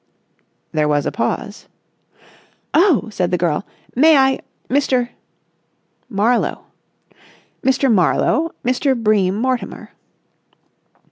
[0.71, 1.67] '"There was a pause.
[2.73, 3.67] "Oh!" said the girl.
[3.93, 5.09] "May I—Mr.——?"
[6.09, 6.65] "Marlowe."
[7.63, 7.93] "Mr.
[7.93, 8.49] Marlowe.
[8.65, 8.99] Mr.
[8.99, 9.91] Bream Mortimer."